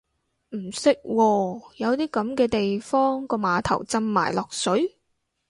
[0.49, 4.97] 唔識喎，有啲噉嘅地方個碼頭浸埋落水？